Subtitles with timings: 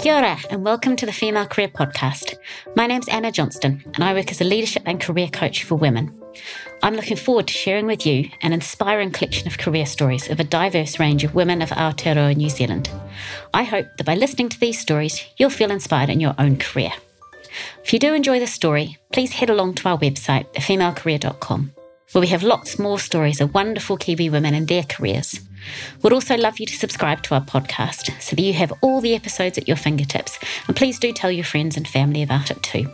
[0.00, 2.36] Kia ora, and welcome to the Female Career Podcast.
[2.74, 6.18] My name's Anna Johnston, and I work as a leadership and career coach for women.
[6.82, 10.44] I'm looking forward to sharing with you an inspiring collection of career stories of a
[10.44, 12.90] diverse range of women of Aotearoa New Zealand.
[13.52, 16.92] I hope that by listening to these stories, you'll feel inspired in your own career.
[17.84, 21.72] If you do enjoy this story, please head along to our website, thefemalecareer.com,
[22.12, 25.40] where we have lots more stories of wonderful Kiwi women and their careers.
[26.02, 29.14] We'd also love you to subscribe to our podcast so that you have all the
[29.14, 32.88] episodes at your fingertips, and please do tell your friends and family about it too.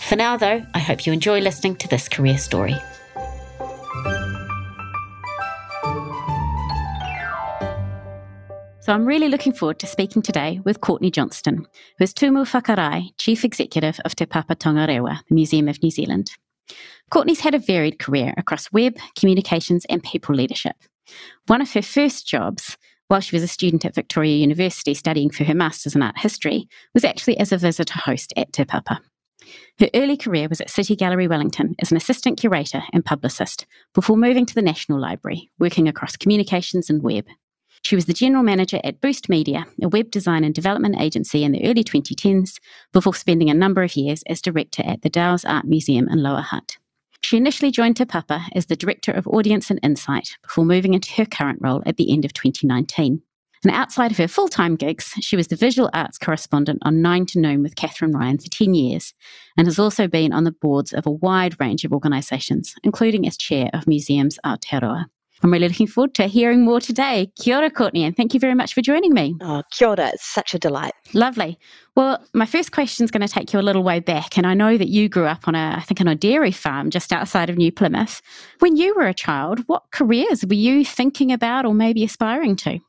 [0.00, 2.76] For now, though, I hope you enjoy listening to this career story.
[8.80, 11.66] So I'm really looking forward to speaking today with Courtney Johnston,
[11.98, 16.30] who is Tumu Whakarae, Chief Executive of Te Papa Tongarewa, the Museum of New Zealand.
[17.10, 20.76] Courtney's had a varied career across web, communications, and people leadership.
[21.46, 22.76] One of her first jobs,
[23.08, 26.68] while she was a student at Victoria University studying for her Masters in Art History,
[26.94, 29.00] was actually as a visitor host at Te Papa.
[29.78, 34.16] Her early career was at City Gallery Wellington as an assistant curator and publicist before
[34.16, 37.24] moving to the National Library, working across communications and web.
[37.88, 41.52] She was the general manager at Boost Media, a web design and development agency in
[41.52, 42.58] the early 2010s,
[42.92, 46.42] before spending a number of years as director at the Dowse Art Museum in Lower
[46.42, 46.76] Hutt.
[47.22, 51.10] She initially joined Te Papa as the Director of Audience and Insight before moving into
[51.14, 53.22] her current role at the end of 2019.
[53.64, 57.24] And outside of her full time gigs, she was the visual arts correspondent on Nine
[57.24, 59.14] to Noon with Kathryn Ryan for 10 years
[59.56, 63.38] and has also been on the boards of a wide range of organisations, including as
[63.38, 65.06] chair of Museums Aotearoa.
[65.42, 67.30] I'm really looking forward to hearing more today.
[67.40, 69.36] Kia ora, Courtney, and thank you very much for joining me.
[69.40, 70.08] Oh, kia ora.
[70.08, 70.92] It's such a delight.
[71.14, 71.58] Lovely.
[71.94, 74.36] Well, my first question is going to take you a little way back.
[74.36, 76.90] And I know that you grew up on a, I think, on a dairy farm
[76.90, 78.20] just outside of New Plymouth.
[78.58, 82.80] When you were a child, what careers were you thinking about or maybe aspiring to?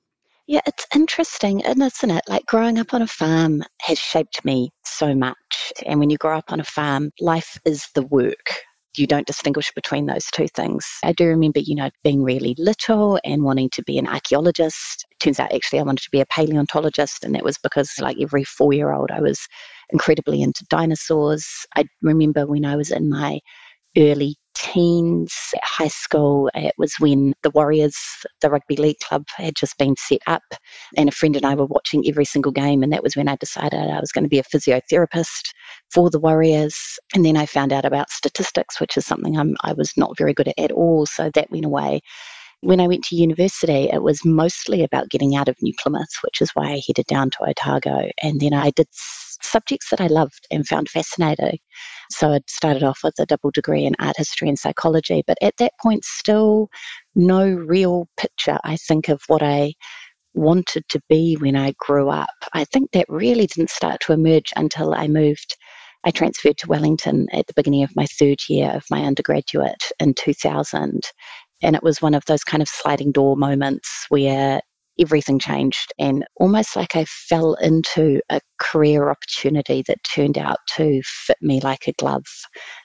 [0.47, 2.23] Yeah, it's interesting, isn't it?
[2.27, 5.71] Like growing up on a farm has shaped me so much.
[5.85, 8.49] And when you grow up on a farm, life is the work
[8.97, 10.85] you don't distinguish between those two things.
[11.03, 15.05] I do remember, you know, being really little and wanting to be an archaeologist.
[15.19, 18.43] Turns out actually I wanted to be a paleontologist, and that was because, like every
[18.43, 19.47] four year old, I was
[19.91, 21.47] incredibly into dinosaurs.
[21.75, 23.39] I remember when I was in my
[23.97, 25.33] early teens
[25.63, 26.49] high school.
[26.53, 27.97] It was when the Warriors,
[28.41, 30.43] the rugby league club, had just been set up,
[30.95, 32.83] and a friend and I were watching every single game.
[32.83, 35.51] And that was when I decided I was going to be a physiotherapist
[35.91, 36.99] for the Warriors.
[37.15, 40.33] And then I found out about statistics, which is something I'm, I was not very
[40.33, 41.05] good at at all.
[41.05, 42.01] So that went away.
[42.61, 46.41] When I went to university, it was mostly about getting out of New Plymouth, which
[46.41, 48.09] is why I headed down to Otago.
[48.21, 48.87] And then I did
[49.41, 51.59] subjects that I loved and found fascinating.
[52.11, 55.57] So I'd started off with a double degree in art history and psychology, but at
[55.57, 56.69] that point, still
[57.15, 59.73] no real picture, I think, of what I
[60.33, 62.29] wanted to be when I grew up.
[62.53, 65.55] I think that really didn't start to emerge until I moved.
[66.05, 70.13] I transferred to Wellington at the beginning of my third year of my undergraduate in
[70.13, 71.01] 2000.
[71.61, 74.61] And it was one of those kind of sliding door moments where
[74.99, 81.01] everything changed and almost like I fell into a career opportunity that turned out to
[81.03, 82.25] fit me like a glove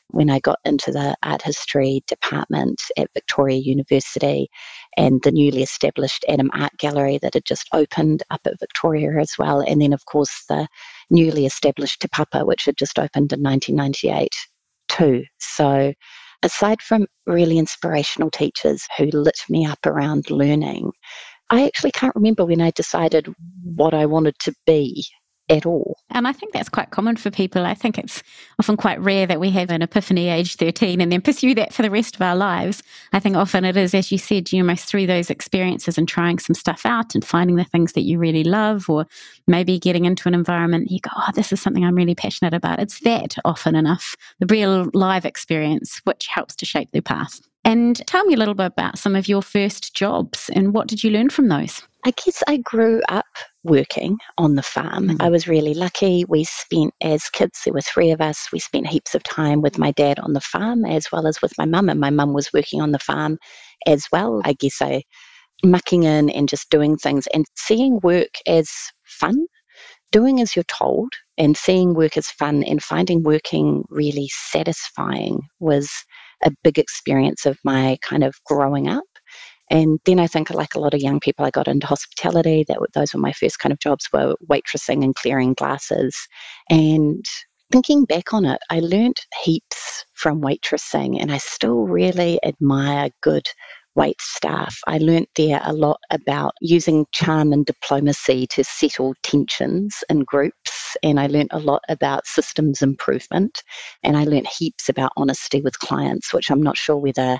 [0.08, 4.48] when I got into the art history department at Victoria University
[4.96, 9.32] and the newly established Adam Art Gallery that had just opened up at Victoria as
[9.38, 9.60] well.
[9.60, 10.68] And then, of course, the
[11.10, 14.28] newly established Te Papa, which had just opened in 1998
[14.88, 15.24] too.
[15.38, 15.92] So,
[16.42, 20.92] aside from really inspirational teachers who lit me up around learning,
[21.50, 23.32] I actually can't remember when I decided
[23.62, 25.06] what I wanted to be
[25.50, 25.98] at all.
[26.10, 27.66] And I think that's quite common for people.
[27.66, 28.22] I think it's
[28.58, 31.82] often quite rare that we have an epiphany age 13 and then pursue that for
[31.82, 32.82] the rest of our lives.
[33.12, 36.38] I think often it is, as you said, you almost through those experiences and trying
[36.38, 39.06] some stuff out and finding the things that you really love, or
[39.46, 42.80] maybe getting into an environment you go, oh, this is something I'm really passionate about.
[42.80, 47.40] It's that often enough, the real live experience, which helps to shape their path.
[47.64, 51.02] And tell me a little bit about some of your first jobs and what did
[51.02, 51.82] you learn from those?
[52.06, 53.24] I guess I grew up
[53.62, 55.08] working on the farm.
[55.08, 55.22] Mm-hmm.
[55.22, 56.26] I was really lucky.
[56.28, 59.78] We spent, as kids, there were three of us, we spent heaps of time with
[59.78, 61.88] my dad on the farm as well as with my mum.
[61.88, 63.38] And my mum was working on the farm
[63.86, 64.42] as well.
[64.44, 65.02] I guess I
[65.64, 68.68] mucking in and just doing things and seeing work as
[69.04, 69.46] fun,
[70.12, 75.90] doing as you're told, and seeing work as fun and finding working really satisfying was
[76.42, 79.04] a big experience of my kind of growing up.
[79.70, 82.64] And then I think, like a lot of young people, I got into hospitality.
[82.68, 86.14] That those were my first kind of jobs, were waitressing and clearing glasses.
[86.68, 87.24] And
[87.72, 93.46] thinking back on it, I learned heaps from waitressing, and I still really admire good
[93.94, 94.78] wait staff.
[94.86, 100.96] I learnt there a lot about using charm and diplomacy to settle tensions in groups,
[101.02, 103.62] and I learnt a lot about systems improvement,
[104.02, 107.38] and I learnt heaps about honesty with clients, which I'm not sure whether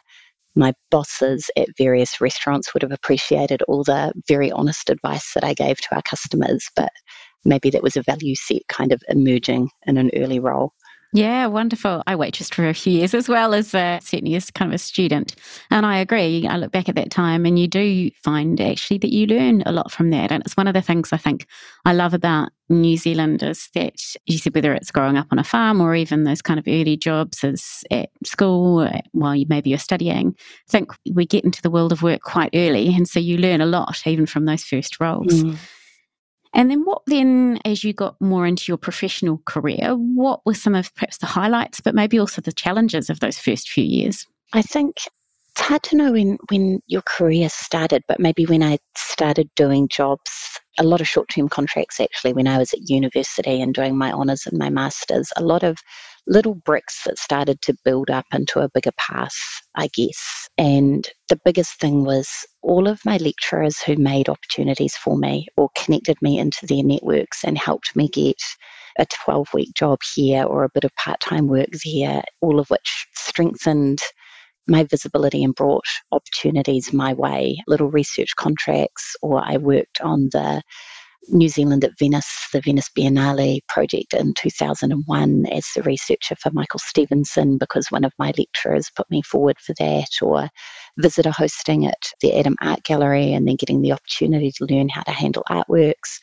[0.56, 5.54] my bosses at various restaurants would have appreciated all the very honest advice that I
[5.54, 6.90] gave to our customers, but
[7.44, 10.72] maybe that was a value set kind of emerging in an early role.
[11.14, 12.02] Yeah, wonderful.
[12.08, 15.37] I waitressed for a few years as well as certainly as kind of a student.
[15.70, 16.44] And I agree.
[16.49, 19.70] I look back at that time and you do find actually that you learn a
[19.70, 20.32] lot from that.
[20.32, 21.46] And it's one of the things I think
[21.84, 23.94] I love about New Zealand is that
[24.26, 26.96] you said whether it's growing up on a farm or even those kind of early
[26.96, 31.70] jobs as at school while you maybe you're studying, I think we get into the
[31.70, 32.93] world of work quite early.
[32.93, 35.44] And so you learn a lot even from those first roles.
[35.44, 35.58] Mm.
[36.54, 40.74] And then what then, as you got more into your professional career, what were some
[40.74, 44.26] of perhaps the highlights, but maybe also the challenges of those first few years?
[44.52, 44.96] I think
[45.50, 49.88] it's hard to know when, when your career started, but maybe when I started doing
[49.88, 53.96] jobs, a lot of short term contracts actually, when I was at university and doing
[53.96, 55.78] my honours and my masters, a lot of
[56.26, 59.36] little bricks that started to build up into a bigger path,
[59.74, 60.48] I guess.
[60.56, 62.28] And the biggest thing was
[62.62, 67.44] all of my lecturers who made opportunities for me or connected me into their networks
[67.44, 68.40] and helped me get
[68.98, 72.68] a 12 week job here or a bit of part time work there, all of
[72.70, 73.98] which strengthened
[74.66, 80.62] my visibility and brought opportunities my way, little research contracts, or I worked on the
[81.28, 86.80] New Zealand at Venice, the Venice Biennale project in 2001 as the researcher for Michael
[86.80, 90.48] Stevenson because one of my lecturers put me forward for that, or
[90.98, 95.02] visitor hosting at the Adam Art Gallery and then getting the opportunity to learn how
[95.02, 96.20] to handle artworks.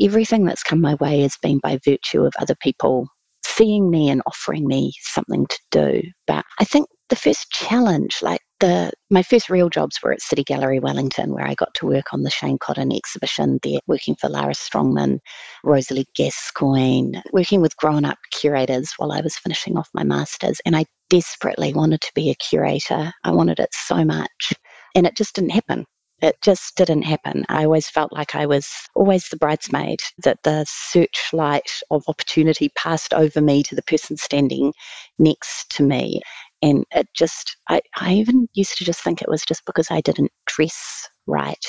[0.00, 3.08] Everything that's come my way has been by virtue of other people
[3.44, 6.02] seeing me and offering me something to do.
[6.26, 10.44] But I think the first challenge, like the my first real jobs were at City
[10.44, 14.28] Gallery Wellington, where I got to work on the Shane Cotton exhibition there, working for
[14.28, 15.18] Lara Strongman,
[15.64, 20.60] Rosalie Gascoigne, working with grown up curators while I was finishing off my masters.
[20.66, 23.12] And I desperately wanted to be a curator.
[23.24, 24.52] I wanted it so much.
[24.94, 25.86] And it just didn't happen.
[26.20, 27.44] It just didn't happen.
[27.48, 33.14] I always felt like I was always the bridesmaid, that the searchlight of opportunity passed
[33.14, 34.72] over me to the person standing
[35.20, 36.20] next to me.
[36.62, 40.00] And it just, I, I even used to just think it was just because I
[40.00, 41.64] didn't dress right.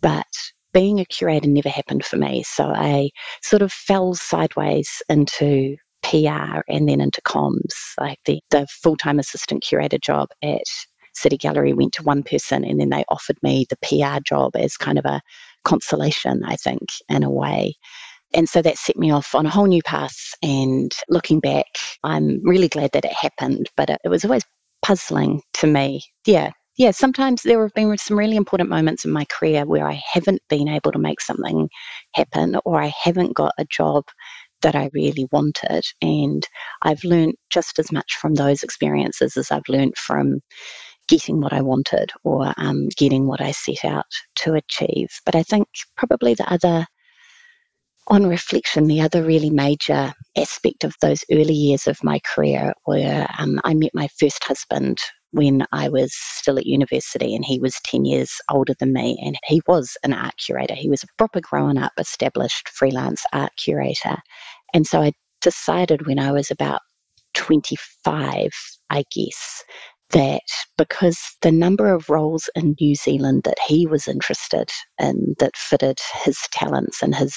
[0.00, 0.26] But
[0.72, 2.42] being a curator never happened for me.
[2.42, 3.10] So I
[3.42, 7.94] sort of fell sideways into PR and then into comms.
[7.98, 10.64] Like the, the full time assistant curator job at
[11.14, 14.76] City Gallery went to one person and then they offered me the PR job as
[14.76, 15.22] kind of a
[15.64, 17.74] consolation, I think, in a way.
[18.34, 20.34] And so that set me off on a whole new path.
[20.42, 21.66] And looking back,
[22.02, 24.44] I'm really glad that it happened, but it, it was always
[24.82, 26.02] puzzling to me.
[26.26, 30.02] Yeah, yeah, sometimes there have been some really important moments in my career where I
[30.12, 31.68] haven't been able to make something
[32.14, 34.04] happen or I haven't got a job
[34.62, 35.84] that I really wanted.
[36.02, 36.46] And
[36.82, 40.40] I've learned just as much from those experiences as I've learned from
[41.06, 45.10] getting what I wanted or um, getting what I set out to achieve.
[45.24, 46.86] But I think probably the other
[48.08, 53.26] on reflection, the other really major aspect of those early years of my career were
[53.38, 54.98] um, I met my first husband
[55.30, 59.36] when I was still at university, and he was 10 years older than me, and
[59.44, 60.74] he was an art curator.
[60.74, 64.16] He was a proper grown up, established freelance art curator.
[64.72, 66.80] And so I decided when I was about
[67.34, 68.50] 25,
[68.90, 69.64] I guess,
[70.10, 70.42] that
[70.78, 75.98] because the number of roles in New Zealand that he was interested in that fitted
[76.24, 77.36] his talents and his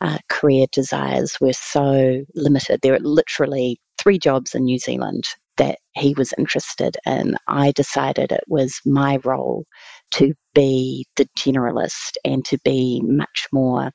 [0.00, 2.80] uh, career desires were so limited.
[2.82, 5.24] There are literally three jobs in New Zealand
[5.56, 7.36] that he was interested in.
[7.48, 9.64] I decided it was my role
[10.12, 13.90] to be the generalist and to be much more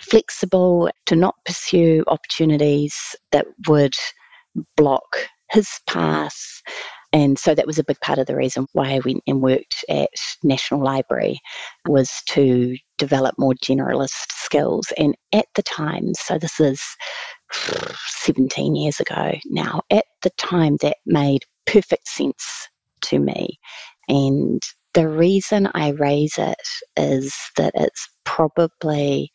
[0.00, 3.94] flexible, to not pursue opportunities that would
[4.76, 6.62] block his path,
[7.12, 9.84] and so that was a big part of the reason why I went and worked
[9.88, 10.08] at
[10.42, 11.40] National Library
[11.86, 14.92] was to develop more generalist skills.
[14.96, 16.80] And at the time, so this is
[18.06, 22.68] 17 years ago now, at the time that made perfect sense
[23.02, 23.58] to me.
[24.08, 24.62] And
[24.94, 26.62] the reason I raise it
[26.96, 29.30] is that it's probably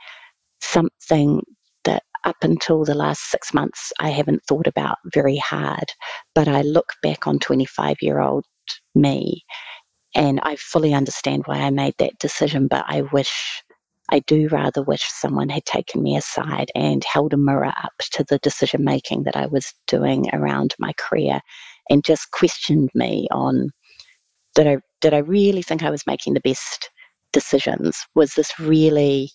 [0.61, 1.41] something
[2.23, 5.91] up until the last six months, I haven't thought about very hard.
[6.35, 8.45] But I look back on 25 year old
[8.95, 9.43] me
[10.15, 12.67] and I fully understand why I made that decision.
[12.67, 13.63] But I wish,
[14.09, 18.25] I do rather wish someone had taken me aside and held a mirror up to
[18.27, 21.39] the decision making that I was doing around my career
[21.89, 23.69] and just questioned me on
[24.55, 26.89] that I did I really think I was making the best
[27.31, 28.05] decisions?
[28.15, 29.29] Was this really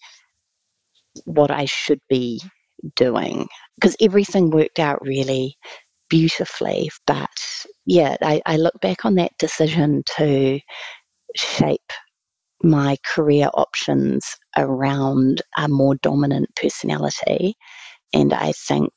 [1.24, 2.42] what I should be
[2.96, 3.48] doing?
[3.76, 5.56] Because everything worked out really
[6.08, 6.90] beautifully.
[7.06, 7.30] But
[7.86, 10.60] yeah, I, I look back on that decision to
[11.34, 11.92] shape
[12.62, 17.54] my career options around a more dominant personality.
[18.12, 18.92] And I think,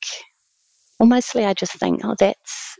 [1.00, 2.76] well, mostly I just think, oh, that's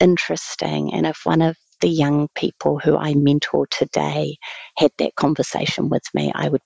[0.00, 0.92] interesting.
[0.94, 4.36] And if one of the young people who I mentor today
[4.76, 6.62] had that conversation with me, I would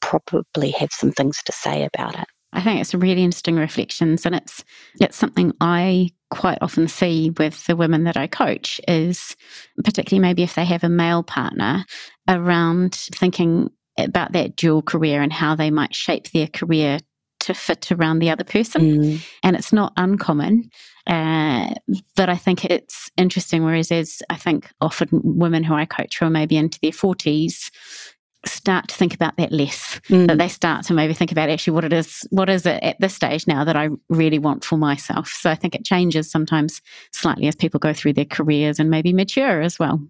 [0.00, 2.26] probably have some things to say about it.
[2.52, 4.64] I think it's really interesting reflections, and it's
[5.00, 9.36] it's something I quite often see with the women that I coach is
[9.82, 11.84] particularly maybe if they have a male partner
[12.28, 16.98] around thinking about that dual career and how they might shape their career
[17.40, 18.82] to fit around the other person.
[18.82, 19.26] Mm.
[19.42, 20.70] And it's not uncommon.
[21.06, 21.72] Uh,
[22.14, 23.64] but I think it's interesting.
[23.64, 27.70] Whereas, as I think often women who I coach who are maybe into their 40s
[28.46, 30.26] start to think about that less, mm.
[30.28, 33.00] that they start to maybe think about actually what it is, what is it at
[33.00, 35.28] this stage now that I really want for myself.
[35.28, 36.80] So I think it changes sometimes
[37.12, 40.00] slightly as people go through their careers and maybe mature as well.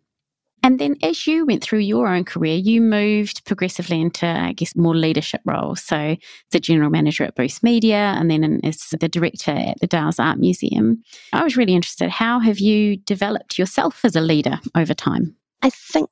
[0.62, 4.74] And then as you went through your own career, you moved progressively into, I guess,
[4.74, 5.82] more leadership roles.
[5.82, 6.16] So
[6.50, 10.38] the general manager at Boost Media and then as the director at the Dowse Art
[10.38, 11.02] Museum.
[11.32, 12.10] I was really interested.
[12.10, 15.36] How have you developed yourself as a leader over time?
[15.62, 16.10] I think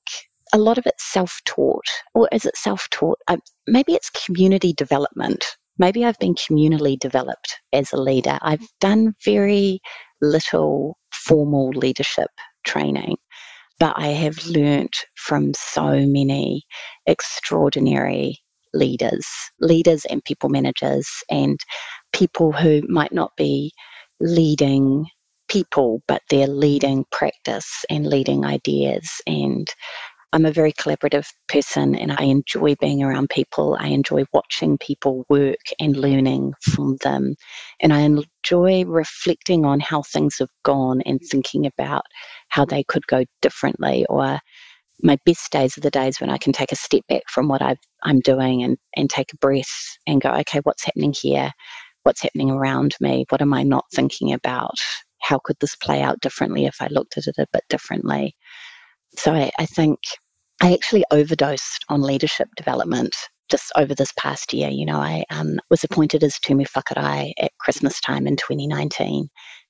[0.56, 3.18] a lot of it's self taught, or is it self taught?
[3.28, 5.44] Uh, maybe it's community development.
[5.78, 8.38] Maybe I've been communally developed as a leader.
[8.42, 9.80] I've done very
[10.22, 12.30] little formal leadership
[12.64, 13.16] training
[13.80, 16.64] but I have learnt from so many
[17.06, 18.38] extraordinary
[18.74, 19.26] leaders,
[19.60, 21.60] leaders and people managers, and
[22.14, 23.72] people who might not be
[24.20, 25.06] leading
[25.48, 29.68] people, but they're leading practice and leading ideas and
[30.32, 33.76] I'm a very collaborative person and I enjoy being around people.
[33.78, 37.36] I enjoy watching people work and learning from them.
[37.80, 42.02] And I enjoy reflecting on how things have gone and thinking about
[42.48, 44.04] how they could go differently.
[44.08, 44.40] Or
[45.02, 47.62] my best days are the days when I can take a step back from what
[47.62, 51.50] i am doing and, and take a breath and go, okay, what's happening here?
[52.02, 53.26] What's happening around me?
[53.30, 54.74] What am I not thinking about?
[55.20, 58.36] How could this play out differently if I looked at it a bit differently?
[59.16, 59.98] So I, I think
[60.62, 63.14] I actually overdosed on leadership development
[63.48, 64.68] just over this past year.
[64.70, 69.28] You know, I um, was appointed as Tumu Whakarae at Christmas time in 2019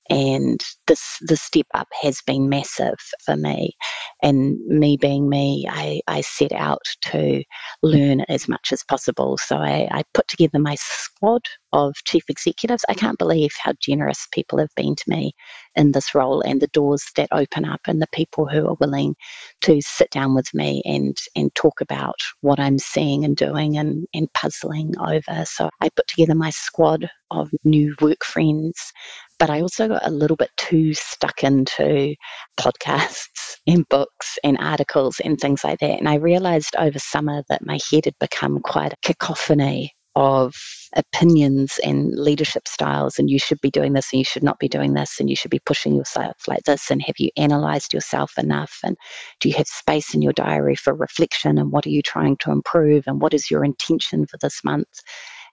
[0.09, 3.75] and this the step up has been massive for me
[4.23, 7.43] and me being me I, I set out to
[7.83, 11.41] learn as much as possible so I, I put together my squad
[11.73, 15.33] of chief executives i can't believe how generous people have been to me
[15.75, 19.15] in this role and the doors that open up and the people who are willing
[19.61, 24.07] to sit down with me and and talk about what i'm seeing and doing and,
[24.13, 28.93] and puzzling over so i put together my squad of new work friends
[29.39, 32.15] but I also got a little bit too stuck into
[32.59, 35.99] podcasts and books and articles and things like that.
[35.99, 40.55] And I realized over summer that my head had become quite a cacophony of
[40.95, 44.67] opinions and leadership styles and you should be doing this and you should not be
[44.67, 48.33] doing this and you should be pushing yourself like this and have you analyzed yourself
[48.35, 48.97] enough and
[49.39, 52.49] do you have space in your diary for reflection and what are you trying to
[52.49, 54.87] improve and what is your intention for this month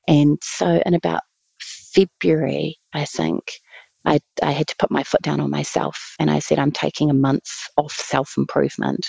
[0.08, 1.20] and so in about
[1.60, 3.42] february i think
[4.06, 7.10] I, I had to put my foot down on myself and I said, I'm taking
[7.10, 9.06] a month off self improvement.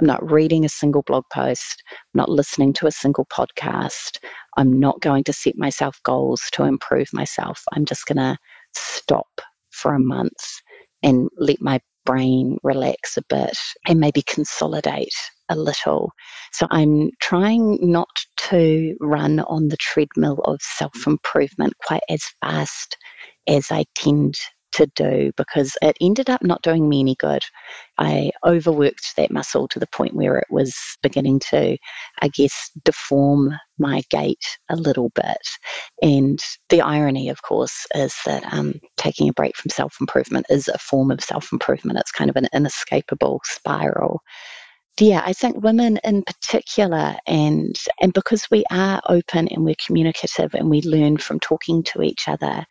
[0.00, 4.18] I'm not reading a single blog post, I'm not listening to a single podcast.
[4.58, 7.62] I'm not going to set myself goals to improve myself.
[7.72, 8.36] I'm just going to
[8.74, 10.60] stop for a month
[11.02, 15.14] and let my brain relax a bit and maybe consolidate
[15.48, 16.10] a little.
[16.52, 18.08] So I'm trying not
[18.48, 22.96] to run on the treadmill of self improvement quite as fast
[23.46, 24.34] as I tend
[24.72, 27.42] to do because it ended up not doing me any good.
[27.98, 31.76] I overworked that muscle to the point where it was beginning to,
[32.20, 35.38] I guess, deform my gait a little bit.
[36.02, 40.68] And the irony, of course, is that um, taking a break from self improvement is
[40.68, 41.98] a form of self improvement.
[41.98, 44.22] It's kind of an inescapable spiral
[45.00, 50.54] yeah, I think women in particular, and and because we are open and we're communicative
[50.54, 52.64] and we learn from talking to each other,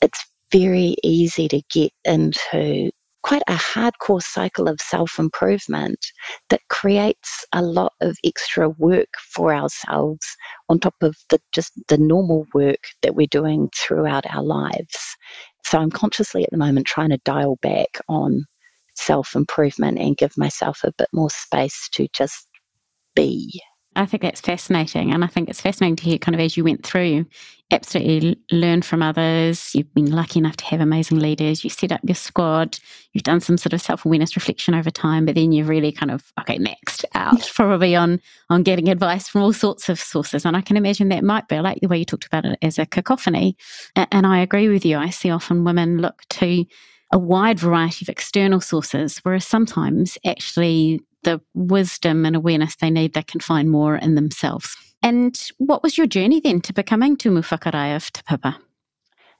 [0.00, 2.88] it's very easy to get into
[3.24, 5.98] quite a hardcore cycle of self improvement
[6.48, 10.24] that creates a lot of extra work for ourselves
[10.68, 15.16] on top of the just the normal work that we're doing throughout our lives.
[15.64, 18.44] So I'm consciously at the moment trying to dial back on
[18.94, 22.46] self improvement and give myself a bit more space to just
[23.16, 23.60] be.
[23.96, 25.12] I think that's fascinating.
[25.12, 27.26] And I think it's fascinating to hear kind of as you went through,
[27.70, 29.74] absolutely learn from others.
[29.74, 31.64] You've been lucky enough to have amazing leaders.
[31.64, 32.78] You set up your squad.
[33.12, 36.10] You've done some sort of self awareness reflection over time, but then you've really kind
[36.10, 38.20] of, okay, next out probably on,
[38.50, 40.44] on getting advice from all sorts of sources.
[40.44, 42.78] And I can imagine that might be like the way you talked about it as
[42.78, 43.56] a cacophony.
[43.96, 44.98] And I agree with you.
[44.98, 46.64] I see often women look to
[47.12, 53.14] a wide variety of external sources, whereas sometimes actually the wisdom and awareness they need,
[53.14, 54.76] they can find more in themselves.
[55.02, 58.58] And what was your journey then to becoming Tumu Whakarae of Te Papa?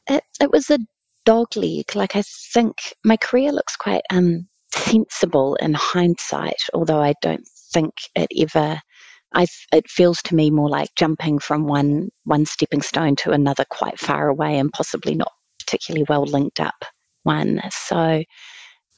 [0.08, 0.78] It, it was a
[1.24, 1.94] dog leg.
[1.94, 2.22] Like I
[2.52, 8.80] think my career looks quite um, sensible in hindsight, although I don't think it ever.
[9.32, 13.64] I, it feels to me more like jumping from one one stepping stone to another,
[13.68, 16.84] quite far away, and possibly not particularly well linked up
[17.24, 17.60] one.
[17.70, 18.22] So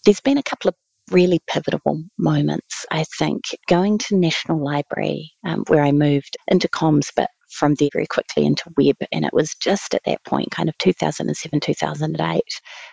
[0.05, 0.75] there's been a couple of
[1.11, 3.45] really pivotal moments, I think.
[3.69, 8.45] Going to National Library, um, where I moved into comms, but from there very quickly
[8.45, 8.97] into web.
[9.13, 12.43] And it was just at that point, kind of 2007, 2008,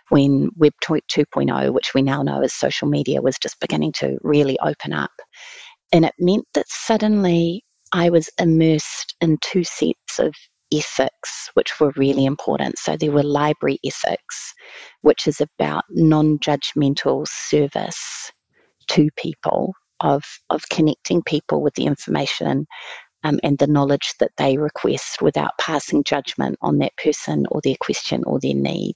[0.10, 4.58] when Web 2.0, which we now know as social media, was just beginning to really
[4.60, 5.12] open up.
[5.91, 10.34] And it meant that suddenly I was immersed in two sets of
[10.73, 12.77] ethics, which were really important.
[12.77, 14.53] So there were library ethics,
[15.01, 18.31] which is about non judgmental service
[18.89, 22.65] to people, of, of connecting people with the information
[23.23, 27.75] um, and the knowledge that they request without passing judgment on that person or their
[27.79, 28.95] question or their need.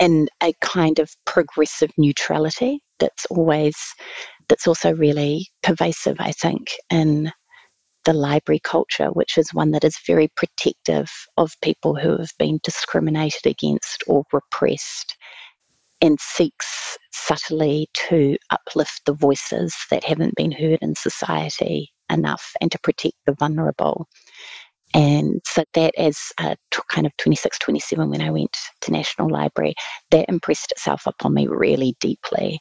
[0.00, 3.76] And a kind of progressive neutrality that's always,
[4.48, 7.30] that's also really pervasive, I think, in
[8.08, 12.58] the library culture, which is one that is very protective of people who have been
[12.62, 15.14] discriminated against or repressed
[16.00, 22.72] and seeks subtly to uplift the voices that haven't been heard in society enough and
[22.72, 24.08] to protect the vulnerable.
[24.94, 26.56] And so that as a
[26.88, 29.74] kind of 26, 27 when I went to National Library,
[30.12, 32.58] that impressed itself upon me really deeply.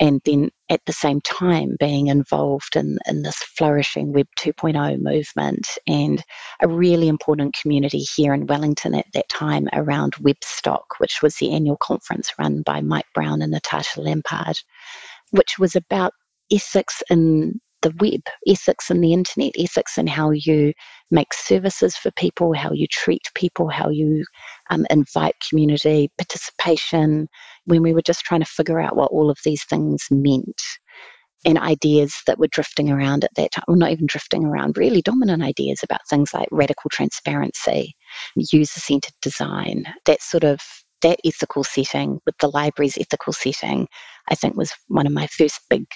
[0.00, 5.68] And then at the same time being involved in, in this flourishing Web 2.0 movement
[5.86, 6.24] and
[6.62, 11.52] a really important community here in Wellington at that time around Webstock, which was the
[11.52, 14.58] annual conference run by Mike Brown and Natasha Lampard,
[15.32, 16.14] which was about
[16.50, 20.72] ethics in the web, ethics in the internet, ethics in how you
[21.10, 24.24] make services for people, how you treat people, how you
[24.70, 27.28] um, invite community participation,
[27.70, 30.60] when we were just trying to figure out what all of these things meant
[31.44, 35.00] and ideas that were drifting around at that time, well, not even drifting around, really
[35.00, 37.94] dominant ideas about things like radical transparency,
[38.36, 40.60] user centered design, that sort of
[41.00, 43.88] that ethical setting with the library's ethical setting,
[44.28, 45.86] I think was one of my first big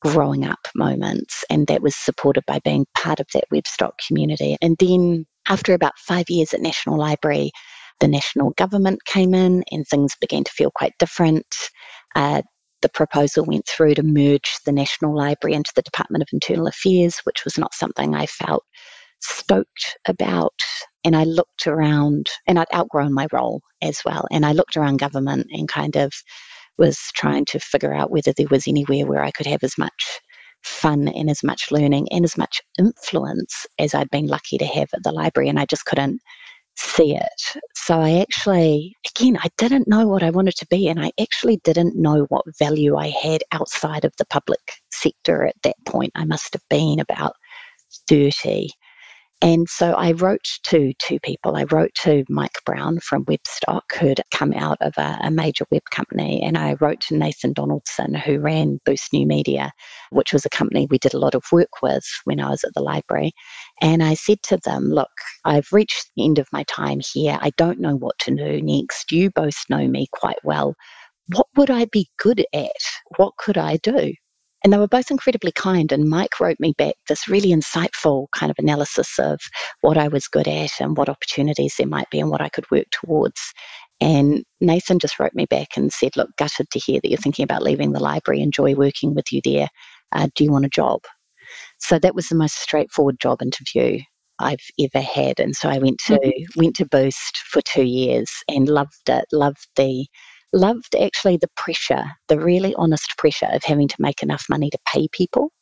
[0.00, 1.44] growing up moments.
[1.50, 4.56] And that was supported by being part of that Webstock community.
[4.62, 7.50] And then after about five years at National Library,
[8.00, 11.46] the national government came in and things began to feel quite different.
[12.14, 12.42] Uh,
[12.82, 17.18] the proposal went through to merge the National Library into the Department of Internal Affairs,
[17.24, 18.64] which was not something I felt
[19.20, 20.54] stoked about.
[21.04, 24.26] And I looked around, and I'd outgrown my role as well.
[24.30, 26.12] And I looked around government and kind of
[26.76, 30.20] was trying to figure out whether there was anywhere where I could have as much
[30.62, 34.88] fun and as much learning and as much influence as I'd been lucky to have
[34.92, 35.48] at the library.
[35.48, 36.20] And I just couldn't
[36.78, 37.60] see it.
[37.74, 41.58] So I actually, again, I didn't know what I wanted to be, and I actually
[41.64, 44.60] didn't know what value I had outside of the public
[44.92, 46.12] sector at that point.
[46.14, 47.34] I must have been about
[48.08, 48.68] 30.
[49.40, 51.54] And so I wrote to two people.
[51.54, 55.84] I wrote to Mike Brown from Webstock, who'd come out of a, a, major web
[55.92, 59.70] company, and I wrote to Nathan Donaldson, who ran Boost New Media,
[60.10, 62.74] which was a company we did a lot of work with when I was at
[62.74, 63.30] the library.
[63.80, 65.10] And I said to them, Look,
[65.44, 67.38] I've reached the end of my time here.
[67.40, 69.12] I don't know what to do next.
[69.12, 70.74] You both know me quite well.
[71.28, 72.72] What would I be good at?
[73.18, 74.14] What could I do?
[74.64, 75.92] And they were both incredibly kind.
[75.92, 79.40] And Mike wrote me back this really insightful kind of analysis of
[79.82, 82.68] what I was good at and what opportunities there might be and what I could
[82.70, 83.40] work towards.
[84.00, 87.44] And Nathan just wrote me back and said, Look, gutted to hear that you're thinking
[87.44, 88.40] about leaving the library.
[88.40, 89.68] Enjoy working with you there.
[90.12, 91.00] Uh, do you want a job?
[91.78, 94.00] So that was the most straightforward job interview
[94.38, 95.40] I've ever had.
[95.40, 96.60] And so I went to mm-hmm.
[96.60, 100.06] went to Boost for two years and loved it, loved the
[100.52, 104.78] loved actually the pressure, the really honest pressure of having to make enough money to
[104.92, 105.52] pay people.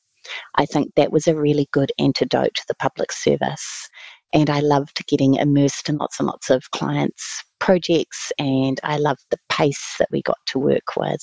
[0.57, 3.88] I think that was a really good antidote to the public service.
[4.33, 9.25] And I loved getting immersed in lots and lots of clients' projects, and I loved
[9.31, 11.22] the pace that we got to work with.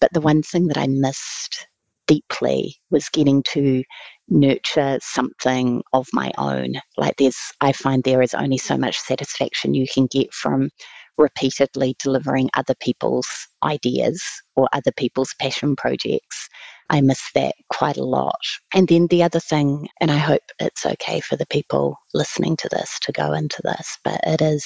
[0.00, 1.66] But the one thing that I missed
[2.06, 3.84] deeply was getting to
[4.28, 6.74] nurture something of my own.
[6.96, 10.70] Like there's, I find there is only so much satisfaction you can get from
[11.18, 13.28] repeatedly delivering other people's
[13.64, 14.22] ideas
[14.56, 16.48] or other people's passion projects.
[16.90, 18.40] I miss that quite a lot.
[18.72, 22.68] And then the other thing, and I hope it's okay for the people listening to
[22.70, 24.64] this to go into this, but it is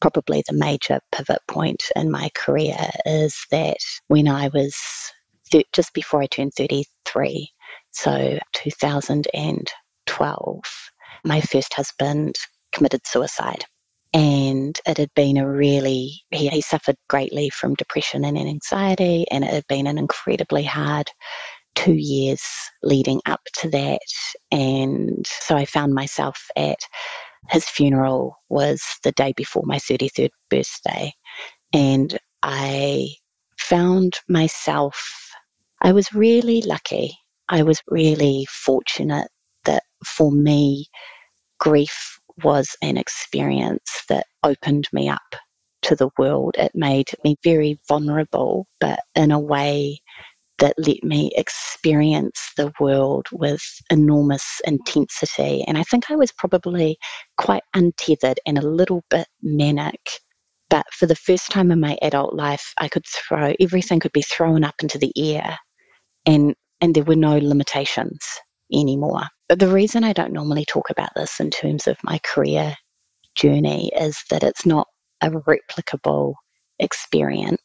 [0.00, 2.76] probably the major pivot point in my career
[3.06, 3.78] is that
[4.08, 4.76] when I was
[5.50, 7.48] th- just before I turned 33,
[7.92, 10.60] so 2012,
[11.24, 12.34] my first husband
[12.72, 13.64] committed suicide
[14.14, 19.44] and it had been a really he, he, suffered greatly from depression and anxiety and
[19.44, 21.10] it had been an incredibly hard
[21.74, 22.42] two years
[22.84, 23.98] leading up to that.
[24.52, 26.78] And so i found myself at
[27.50, 31.12] his funeral was the day before my 33rd birthday.
[31.72, 33.08] And i
[33.58, 35.30] found myself
[35.82, 37.16] i was really lucky.
[37.48, 39.28] I was really fortunate
[39.64, 40.86] that for me
[41.58, 45.34] grief was an experience that opened me up
[45.82, 46.54] to the world.
[46.58, 50.00] It made me very vulnerable, but in a way
[50.58, 55.64] that let me experience the world with enormous intensity.
[55.66, 56.96] And I think I was probably
[57.38, 60.00] quite untethered and a little bit manic.
[60.70, 64.22] But for the first time in my adult life, I could throw everything could be
[64.22, 65.58] thrown up into the air
[66.26, 68.20] and and there were no limitations
[68.72, 69.22] anymore.
[69.50, 72.74] The reason I don't normally talk about this in terms of my career
[73.34, 74.88] journey is that it's not
[75.20, 76.34] a replicable
[76.78, 77.60] experience.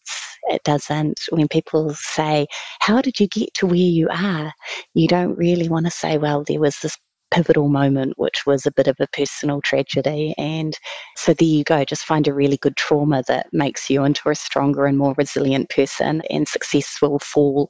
[0.50, 2.48] It doesn't, when people say,
[2.82, 4.52] How did you get to where you are?
[4.94, 6.98] You don't really want to say, Well, there was this
[7.32, 10.34] pivotal moment, which was a bit of a personal tragedy.
[10.38, 10.78] And
[11.16, 14.36] so there you go, just find a really good trauma that makes you into a
[14.36, 17.70] stronger and more resilient person, and success will fall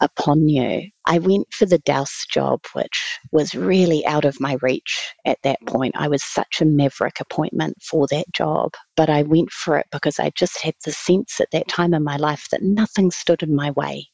[0.00, 0.88] upon you.
[1.06, 5.58] I went for the Dowse job, which was really out of my reach at that
[5.66, 5.94] point.
[5.96, 10.18] I was such a maverick appointment for that job, but I went for it because
[10.18, 13.54] I just had the sense at that time in my life that nothing stood in
[13.54, 14.08] my way.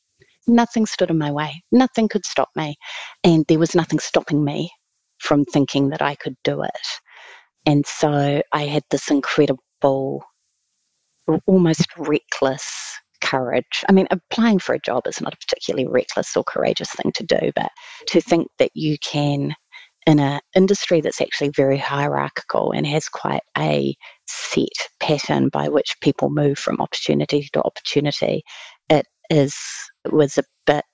[0.46, 1.62] Nothing stood in my way.
[1.70, 2.76] Nothing could stop me.
[3.22, 4.70] And there was nothing stopping me
[5.18, 6.70] from thinking that I could do it.
[7.64, 10.24] And so I had this incredible,
[11.46, 13.84] almost reckless courage.
[13.88, 17.24] I mean, applying for a job is not a particularly reckless or courageous thing to
[17.24, 17.70] do, but
[18.08, 19.54] to think that you can,
[20.06, 24.68] in an industry that's actually very hierarchical and has quite a set
[25.00, 28.42] pattern by which people move from opportunity to opportunity,
[28.90, 29.56] it is
[30.04, 30.84] it was a bit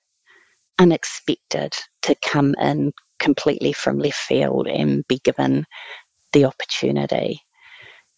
[0.79, 5.65] unexpected to come in completely from left field and be given
[6.33, 7.41] the opportunity.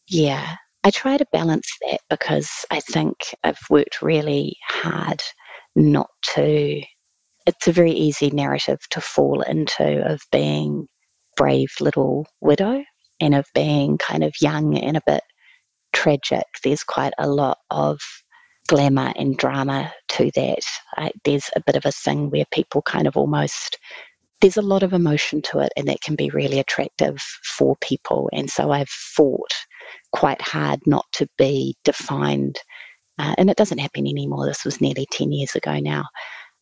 [0.09, 5.23] Yeah, I try to balance that because I think I've worked really hard
[5.77, 6.83] not to.
[7.47, 10.87] It's a very easy narrative to fall into of being
[11.37, 12.83] brave little widow
[13.21, 15.23] and of being kind of young and a bit
[15.93, 16.45] tragic.
[16.65, 18.01] There's quite a lot of
[18.67, 20.65] glamour and drama to that.
[20.97, 23.79] I, there's a bit of a thing where people kind of almost
[24.41, 27.21] there's a lot of emotion to it and that can be really attractive
[27.59, 28.31] for people.
[28.33, 29.53] And so I've fought
[30.13, 32.59] quite hard not to be defined.
[33.19, 34.47] Uh, and it doesn't happen anymore.
[34.47, 36.05] This was nearly 10 years ago now.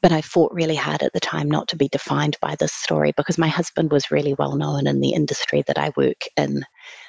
[0.00, 3.12] But I fought really hard at the time not to be defined by this story
[3.16, 6.64] because my husband was really well known in the industry that I work in.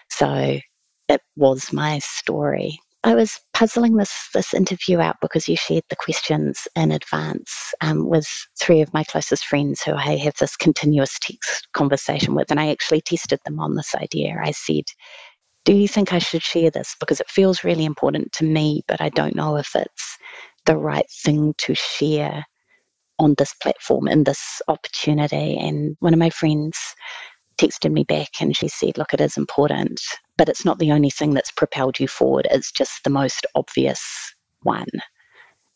[0.10, 0.60] So
[1.08, 2.80] it was my story.
[3.04, 8.10] I was puzzling this this interview out because you shared the questions in advance um,
[8.10, 8.28] with
[8.60, 12.70] three of my closest friends who I have this continuous text conversation with, and I
[12.70, 14.36] actually tested them on this idea.
[14.44, 14.84] I said,
[15.66, 16.96] do you think I should share this?
[17.00, 20.18] Because it feels really important to me, but I don't know if it's
[20.66, 22.46] the right thing to share
[23.20, 25.58] on this platform in this opportunity.
[25.58, 26.78] And one of my friends
[27.58, 30.02] texted me back and she said, Look, it is important,
[30.38, 32.48] but it's not the only thing that's propelled you forward.
[32.50, 34.02] It's just the most obvious
[34.62, 34.88] one.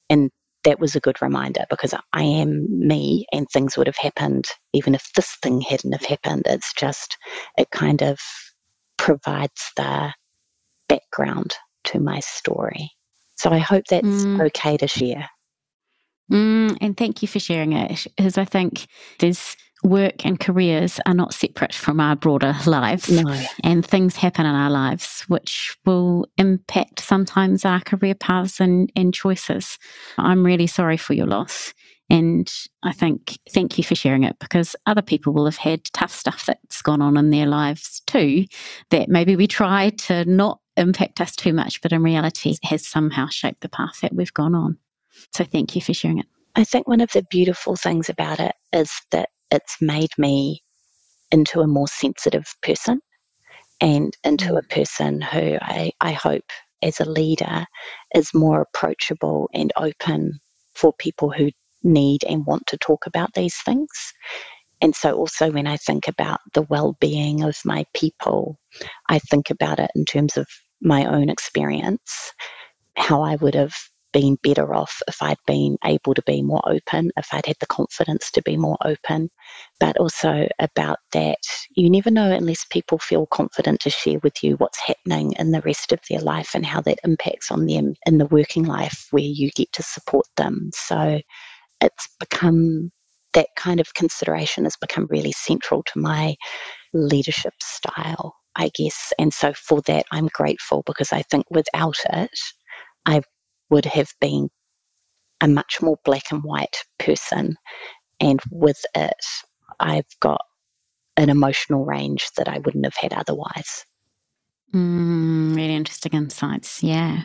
[0.09, 0.31] And
[0.63, 4.95] that was a good reminder because I am me and things would have happened even
[4.95, 6.43] if this thing hadn't have happened.
[6.45, 7.17] It's just,
[7.57, 8.19] it kind of
[9.03, 10.13] provides the
[10.87, 12.89] background to my story.
[13.35, 14.41] So I hope that's mm.
[14.45, 15.29] okay to share.
[16.31, 18.87] Mm, and thank you for sharing it, because I think
[19.19, 23.09] there's work and careers are not separate from our broader lives.
[23.09, 23.37] No.
[23.65, 29.13] And things happen in our lives which will impact sometimes our career paths and, and
[29.13, 29.77] choices.
[30.17, 31.73] I'm really sorry for your loss.
[32.09, 32.51] And
[32.83, 36.45] I think, thank you for sharing it because other people will have had tough stuff
[36.45, 38.45] that's gone on in their lives too,
[38.89, 43.27] that maybe we try to not impact us too much, but in reality has somehow
[43.27, 44.77] shaped the path that we've gone on.
[45.33, 46.25] So thank you for sharing it.
[46.55, 50.61] I think one of the beautiful things about it is that it's made me
[51.31, 52.99] into a more sensitive person
[53.81, 54.69] and into a mm.
[54.69, 56.45] person who I, I hope
[56.81, 57.65] as a leader
[58.13, 60.39] is more approachable and open
[60.75, 61.51] for people who
[61.83, 64.13] need and want to talk about these things.
[64.81, 68.59] And so, also, when I think about the well being of my people,
[69.09, 70.47] I think about it in terms of
[70.81, 72.33] my own experience,
[72.97, 73.73] how I would have
[74.13, 77.65] been better off if I'd been able to be more open, if I'd had the
[77.65, 79.29] confidence to be more open,
[79.79, 81.39] but also about that
[81.75, 85.61] you never know unless people feel confident to share with you what's happening in the
[85.61, 89.23] rest of their life and how that impacts on them in the working life where
[89.23, 90.69] you get to support them.
[90.73, 91.19] So
[91.83, 92.91] it's become
[93.33, 96.35] that kind of consideration has become really central to my
[96.93, 99.11] leadership style, I guess.
[99.19, 102.29] And so for that, I'm grateful because I think without it,
[103.05, 103.21] I
[103.69, 104.49] would have been
[105.41, 107.55] a much more black and white person.
[108.19, 109.25] And with it,
[109.79, 110.41] I've got
[111.17, 113.85] an emotional range that I wouldn't have had otherwise.
[114.73, 116.81] Mm, really interesting insights.
[116.81, 117.23] Yeah.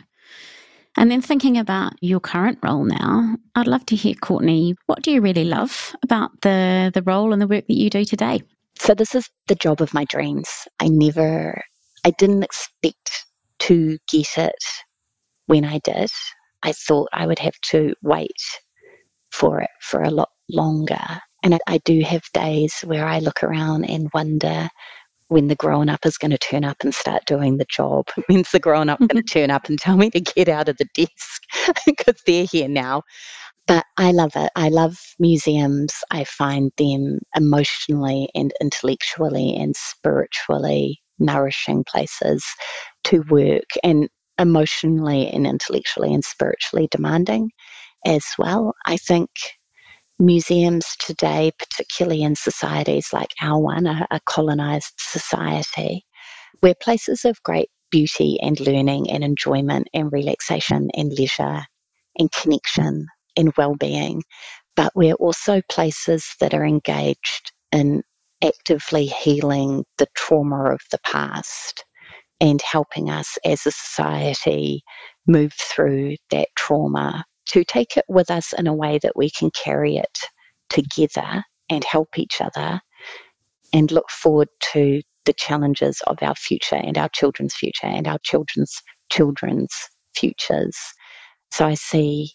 [0.97, 5.11] And then thinking about your current role now, I'd love to hear, Courtney, what do
[5.11, 8.41] you really love about the, the role and the work that you do today?
[8.79, 10.49] So, this is the job of my dreams.
[10.79, 11.61] I never,
[12.05, 13.25] I didn't expect
[13.59, 14.63] to get it
[15.45, 16.09] when I did.
[16.63, 18.41] I thought I would have to wait
[19.31, 21.21] for it for a lot longer.
[21.43, 24.69] And I, I do have days where I look around and wonder
[25.29, 28.07] when the grown up is going to turn up and start doing the job.
[28.27, 29.39] When's the grown up going to mm-hmm.
[29.39, 31.43] turn up and tell me to get out of the desk
[31.85, 33.03] because they're here now.
[33.67, 34.51] But I love it.
[34.55, 35.93] I love museums.
[36.09, 42.43] I find them emotionally and intellectually and spiritually nourishing places
[43.05, 47.51] to work and emotionally and intellectually and spiritually demanding
[48.05, 48.73] as well.
[48.85, 49.29] I think
[50.19, 56.05] museums today, particularly in societies like our one, a, a colonized society,
[56.61, 61.61] we're places of great beauty and learning and enjoyment and relaxation and leisure
[62.17, 64.21] and connection and well-being,
[64.75, 68.03] but we're also places that are engaged in
[68.43, 71.85] actively healing the trauma of the past
[72.41, 74.81] and helping us as a society
[75.27, 79.51] move through that trauma to take it with us in a way that we can
[79.51, 80.19] carry it
[80.69, 82.81] together and help each other
[83.73, 88.19] and look forward to the challenges of our future and our children's future and our
[88.23, 88.81] children's
[89.11, 89.73] children's
[90.15, 90.77] futures.
[91.51, 92.31] So I see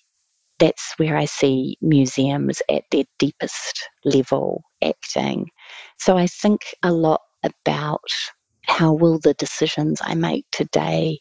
[0.58, 5.48] that's where I see museums at their deepest level acting.
[5.98, 8.00] So I think a lot about
[8.66, 11.18] how will the decisions I make today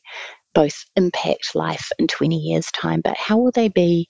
[0.53, 4.09] both impact life in 20 years' time, but how will they be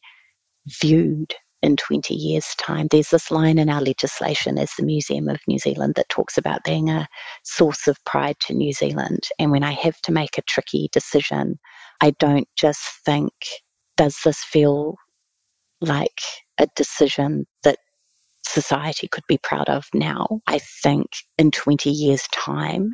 [0.81, 2.87] viewed in 20 years' time?
[2.91, 6.63] There's this line in our legislation as the Museum of New Zealand that talks about
[6.63, 7.07] being a
[7.43, 9.27] source of pride to New Zealand.
[9.39, 11.59] And when I have to make a tricky decision,
[12.01, 13.31] I don't just think,
[13.95, 14.95] does this feel
[15.79, 16.21] like
[16.57, 17.77] a decision that
[18.45, 20.41] society could be proud of now?
[20.47, 22.91] I think in 20 years' time,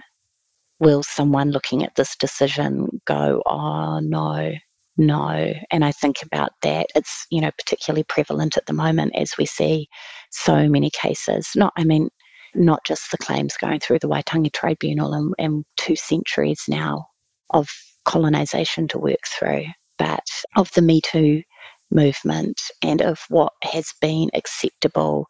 [0.80, 4.54] will someone looking at this decision go, oh, no,
[4.98, 5.54] no?
[5.72, 6.88] And I think about that.
[6.96, 9.88] It's, you know, particularly prevalent at the moment as we see
[10.32, 11.50] so many cases.
[11.56, 12.10] Not, I mean,
[12.56, 17.06] not just the claims going through the Waitangi Tribunal and, and two centuries now
[17.52, 17.70] of
[18.06, 19.66] colonisation to work through,
[19.98, 21.44] but of the Me Too
[21.92, 25.28] movement and of what has been acceptable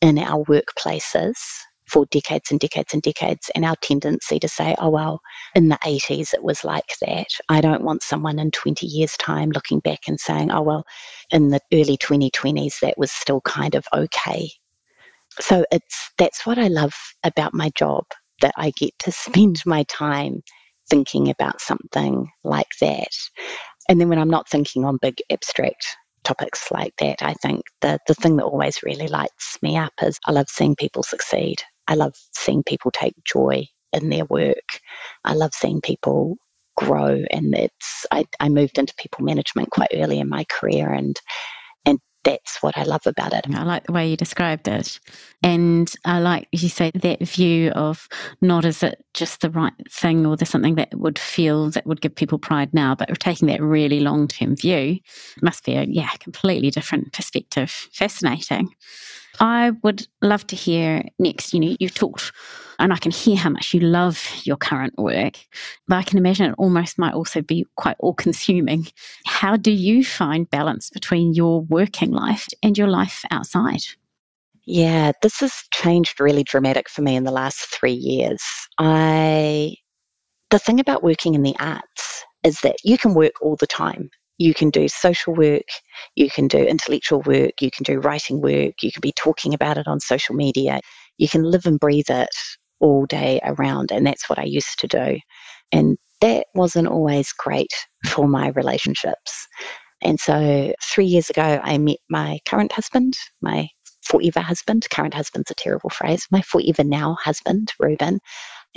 [0.00, 1.36] in our workplaces
[1.90, 5.20] for decades and decades and decades, and our tendency to say, oh, well,
[5.54, 7.28] in the 80s it was like that.
[7.48, 10.84] I don't want someone in 20 years' time looking back and saying, oh, well,
[11.30, 14.50] in the early 2020s that was still kind of okay.
[15.38, 18.04] So it's that's what I love about my job
[18.40, 20.42] that I get to spend my time
[20.88, 23.14] thinking about something like that.
[23.88, 25.86] And then when I'm not thinking on big abstract
[26.24, 30.18] topics like that, I think the, the thing that always really lights me up is
[30.26, 31.62] I love seeing people succeed.
[31.90, 34.80] I love seeing people take joy in their work.
[35.24, 36.36] I love seeing people
[36.76, 41.20] grow and it's I, I moved into people management quite early in my career and
[41.84, 43.46] and that's what I love about it.
[43.52, 45.00] I like the way you described it.
[45.42, 48.08] And I like you say that view of
[48.40, 52.02] not as it just the right thing or there's something that would feel that would
[52.02, 54.98] give people pride now, but taking that really long term view
[55.42, 57.70] must be a yeah, completely different perspective.
[57.92, 58.68] Fascinating.
[59.40, 61.54] I would love to hear next.
[61.54, 62.32] You know, you've talked
[62.78, 65.38] And I can hear how much you love your current work,
[65.88, 68.86] but I can imagine it almost might also be quite all consuming.
[69.26, 73.82] How do you find balance between your working life and your life outside?
[74.66, 78.42] Yeah, this has changed really dramatic for me in the last three years.
[78.78, 79.76] I
[80.50, 84.10] the thing about working in the arts is that you can work all the time.
[84.40, 85.68] You can do social work,
[86.16, 89.76] you can do intellectual work, you can do writing work, you can be talking about
[89.76, 90.80] it on social media.
[91.18, 92.30] You can live and breathe it
[92.80, 93.92] all day around.
[93.92, 95.18] And that's what I used to do.
[95.72, 97.72] And that wasn't always great
[98.06, 99.46] for my relationships.
[100.00, 103.68] And so three years ago, I met my current husband, my
[104.02, 104.86] forever husband.
[104.90, 106.26] Current husband's a terrible phrase.
[106.30, 108.20] My forever now husband, Ruben.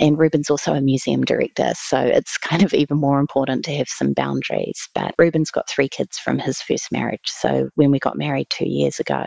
[0.00, 3.88] And Ruben's also a museum director, so it's kind of even more important to have
[3.88, 4.88] some boundaries.
[4.94, 7.20] But Ruben's got three kids from his first marriage.
[7.26, 9.24] So when we got married two years ago,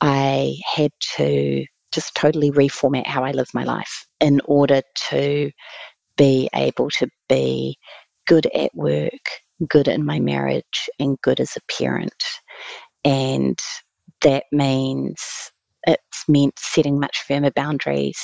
[0.00, 5.50] I had to just totally reformat how I live my life in order to
[6.16, 7.76] be able to be
[8.26, 9.12] good at work,
[9.68, 12.24] good in my marriage, and good as a parent.
[13.04, 13.58] And
[14.22, 15.51] that means
[15.86, 18.20] it's meant setting much firmer boundaries.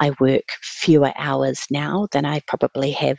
[0.00, 3.18] I work fewer hours now than I probably have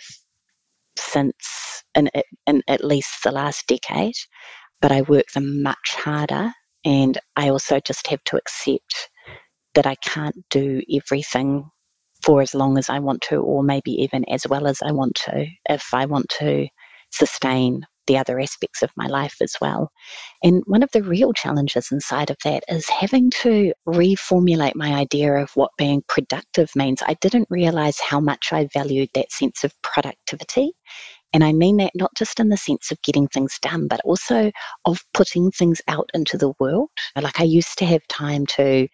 [0.97, 2.09] since in,
[2.47, 4.15] in at least the last decade,
[4.81, 6.51] but I work them much harder.
[6.83, 9.09] And I also just have to accept
[9.75, 11.69] that I can't do everything
[12.23, 15.15] for as long as I want to, or maybe even as well as I want
[15.25, 16.67] to, if I want to
[17.11, 19.89] sustain the other aspects of my life as well.
[20.43, 25.35] And one of the real challenges inside of that is having to reformulate my idea
[25.35, 27.01] of what being productive means.
[27.07, 30.73] I didn't realize how much I valued that sense of productivity.
[31.33, 34.51] And I mean that not just in the sense of getting things done, but also
[34.83, 36.89] of putting things out into the world.
[37.15, 38.89] Like I used to have time to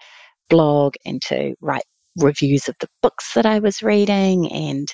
[0.47, 1.85] blog and to write
[2.17, 4.87] reviews of the books that I was reading and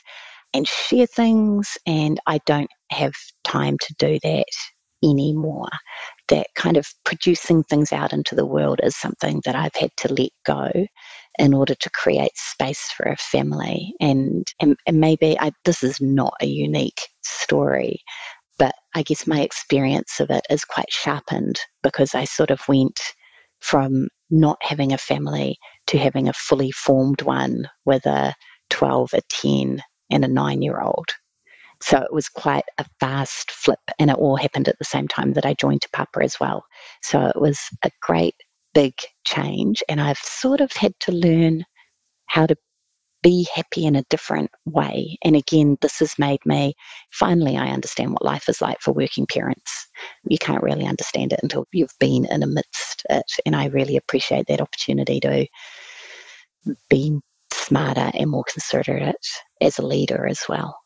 [0.54, 3.14] and share things and I don't have
[3.54, 4.46] time to do that
[5.04, 5.70] anymore.
[6.30, 10.14] That kind of producing things out into the world is something that I've had to
[10.14, 10.72] let go
[11.40, 13.94] in order to create space for a family.
[14.00, 18.02] And, and, and maybe I, this is not a unique story,
[18.58, 23.00] but I guess my experience of it is quite sharpened because I sort of went
[23.60, 28.34] from not having a family to having a fully formed one with a
[28.70, 31.08] 12, a 10, and a nine year old.
[31.84, 35.34] So it was quite a fast flip, and it all happened at the same time
[35.34, 36.64] that I joined Papa as well.
[37.02, 38.36] So it was a great
[38.74, 38.94] big
[39.28, 41.66] change, and I've sort of had to learn
[42.28, 42.56] how to
[43.22, 45.18] be happy in a different way.
[45.26, 46.74] And again, this has made me
[47.12, 49.88] finally, I understand what life is like for working parents.
[50.30, 53.30] You can't really understand it until you've been in amidst it.
[53.46, 55.48] And I really appreciate that opportunity to
[56.90, 57.20] be
[57.52, 59.28] smarter and more considerate
[59.62, 60.83] as a leader as well.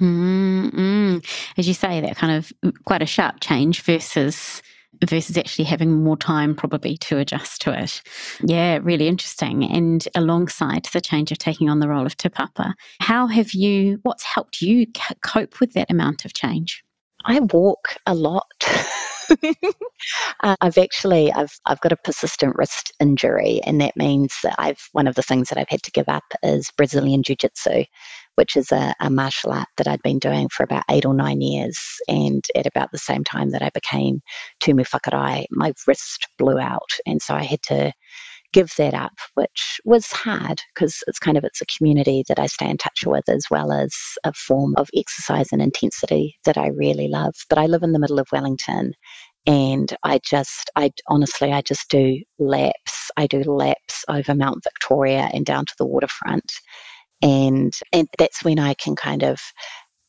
[0.00, 1.18] Mm-hmm.
[1.56, 2.52] As you say, that kind of
[2.84, 4.62] quite a sharp change versus
[5.06, 8.02] versus actually having more time probably to adjust to it.
[8.42, 9.64] Yeah, really interesting.
[9.64, 14.00] And alongside the change of taking on the role of Te Papa, how have you,
[14.02, 14.86] what's helped you
[15.22, 16.82] cope with that amount of change?
[17.28, 18.46] I walk a lot.
[20.42, 24.88] uh, I've actually I've I've got a persistent wrist injury, and that means that I've
[24.92, 27.84] one of the things that I've had to give up is Brazilian Jiu Jitsu,
[28.36, 31.42] which is a, a, martial art that I'd been doing for about eight or nine
[31.42, 31.78] years.
[32.08, 34.22] And at about the same time that I became
[34.60, 37.92] Tumu Whakarae, my wrist blew out, and so I had to
[38.52, 42.46] give that up, which was hard because it's kind of it's a community that I
[42.46, 46.68] stay in touch with as well as a form of exercise and intensity that I
[46.68, 47.34] really love.
[47.48, 48.92] But I live in the middle of Wellington
[49.46, 53.10] and I just I honestly I just do laps.
[53.16, 56.52] I do laps over Mount Victoria and down to the waterfront.
[57.22, 59.40] And and that's when I can kind of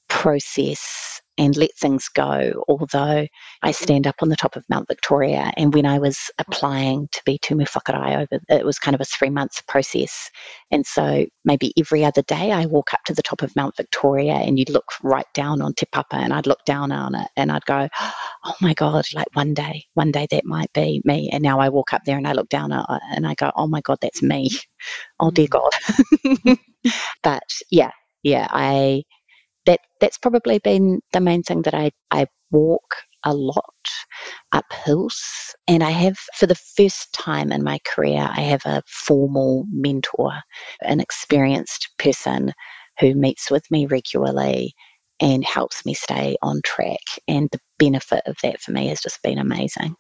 [0.10, 2.66] process and let things go.
[2.68, 3.26] Although
[3.64, 7.22] I stand up on the top of Mount Victoria, and when I was applying to
[7.26, 10.30] be tumu whakarae over, it was kind of a three month process.
[10.70, 14.34] And so maybe every other day I walk up to the top of Mount Victoria
[14.34, 17.54] and you'd look right down on Te Papa and I'd look down on it and
[17.54, 17.88] I'd go,
[18.44, 21.30] oh my God, like one day, one day that might be me.
[21.32, 23.52] And now I walk up there and I look down at it and I go,
[23.56, 24.50] oh my God, that's me.
[25.22, 25.50] Oh dear mm.
[25.50, 26.58] God.
[27.24, 27.92] but yeah,
[28.24, 29.04] yeah, I
[29.70, 33.64] that that's probably been the main thing that I, I walk a lot
[34.52, 35.22] up hills
[35.68, 40.32] and I have for the first time in my career I have a formal mentor,
[40.82, 42.52] an experienced person
[43.00, 44.74] who meets with me regularly
[45.20, 49.22] and helps me stay on track and the benefit of that for me has just
[49.22, 49.96] been amazing.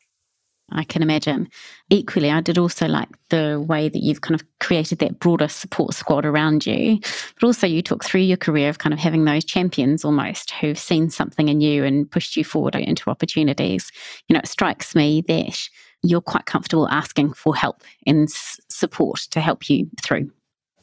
[0.71, 1.49] I can imagine.
[1.89, 5.93] Equally, I did also like the way that you've kind of created that broader support
[5.93, 6.99] squad around you.
[7.35, 10.77] But also, you talk through your career of kind of having those champions almost who've
[10.77, 13.91] seen something in you and pushed you forward into opportunities.
[14.27, 15.69] You know, it strikes me that
[16.03, 20.31] you're quite comfortable asking for help and support to help you through.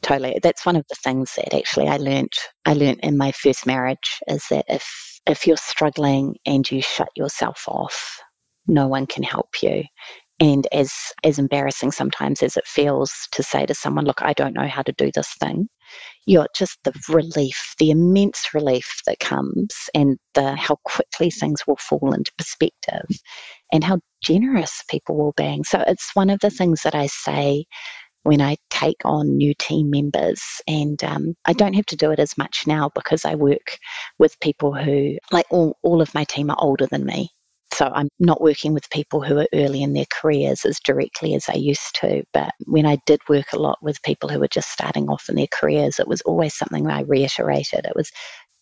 [0.01, 0.39] Totally.
[0.43, 2.33] That's one of the things that actually I learned
[2.65, 7.09] I learned in my first marriage is that if if you're struggling and you shut
[7.15, 8.21] yourself off
[8.67, 9.83] no one can help you.
[10.39, 10.93] And as
[11.23, 14.83] as embarrassing sometimes as it feels to say to someone, look, I don't know how
[14.83, 15.67] to do this thing,
[16.27, 21.77] you're just the relief, the immense relief that comes and the how quickly things will
[21.77, 23.05] fall into perspective
[23.71, 25.63] and how generous people will be.
[25.63, 27.65] So it's one of the things that I say
[28.23, 30.41] when I take on new team members.
[30.67, 33.77] And um, I don't have to do it as much now because I work
[34.19, 37.29] with people who, like all, all of my team are older than me.
[37.77, 41.45] So I'm not working with people who are early in their careers as directly as
[41.47, 42.23] I used to.
[42.33, 45.35] But when I did work a lot with people who were just starting off in
[45.35, 47.85] their careers, it was always something I reiterated.
[47.85, 48.09] It was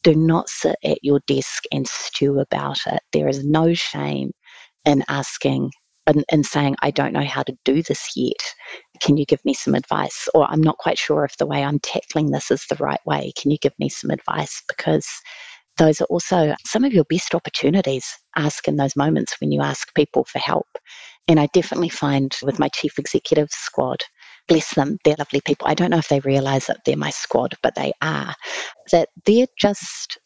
[0.03, 2.99] do not sit at your desk and stew about it.
[3.13, 4.31] There is no shame
[4.83, 5.71] in asking
[6.07, 8.35] and, and, saying, I don't know how to do this yet.
[8.99, 10.27] Can you give me some advice?
[10.33, 13.31] Or I'm not quite sure if the way I'm tackling this is the right way.
[13.41, 14.61] Can you give me some advice?
[14.67, 15.07] Because
[15.77, 18.07] those are also some of your best opportunities.
[18.35, 20.67] Ask in those moments when you ask people for help.
[21.27, 24.01] And I definitely find with my chief executive squad,
[24.47, 25.67] bless them, they're lovely people.
[25.67, 28.33] I don't know if they realize that they're my squad, but they are,
[28.91, 30.19] that they're just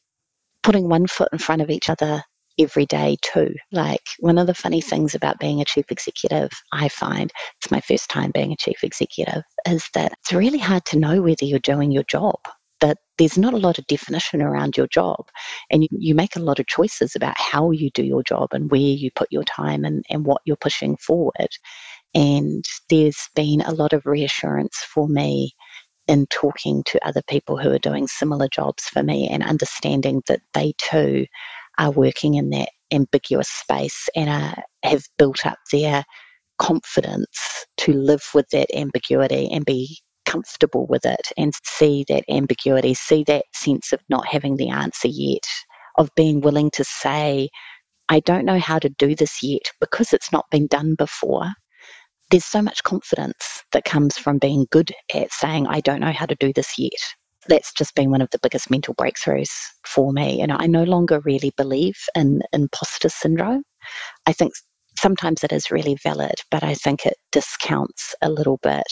[0.61, 2.21] putting one foot in front of each other
[2.59, 3.53] every day too.
[3.71, 7.31] Like one of the funny things about being a chief executive, I find
[7.61, 11.21] it's my first time being a chief executive, is that it's really hard to know
[11.21, 12.35] whether you're doing your job
[12.81, 15.27] that there's not a lot of definition around your job
[15.69, 18.71] and you, you, make a lot of choices about how you do your job and
[18.71, 21.49] where you put your time and, and what you're pushing forward.
[22.13, 25.51] And there's been a lot of reassurance for me
[26.07, 30.41] in talking to other people who are doing similar jobs for me and understanding that
[30.53, 31.27] they too
[31.77, 36.03] are working in that ambiguous space and are, have built up their
[36.57, 39.99] confidence to live with that ambiguity and be
[40.29, 45.07] comfortable with it and see that ambiguity, see that sense of not having the answer
[45.07, 45.45] yet,
[45.97, 47.49] of being willing to say,
[48.09, 51.47] I don't know how to do this yet because it's not been done before.
[52.29, 56.27] There's so much confidence that comes from being good at saying, I don't know how
[56.27, 56.91] to do this yet.
[57.47, 59.51] That's just been one of the biggest mental breakthroughs
[59.85, 60.41] for me.
[60.41, 63.63] And I no longer really believe in imposter syndrome.
[64.27, 64.53] I think
[64.95, 68.87] sometimes it is really valid, but I think it discounts a little bit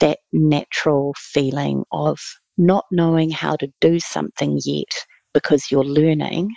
[0.00, 2.18] that natural feeling of
[2.58, 4.92] not knowing how to do something yet
[5.34, 6.50] because you're learning